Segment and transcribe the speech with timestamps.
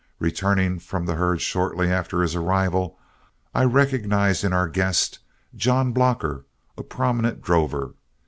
[0.17, 2.97] Returning from the herd shortly after his arrival,
[3.53, 5.19] I recognized in our guest
[5.53, 7.93] John Blocker, a prominent drover.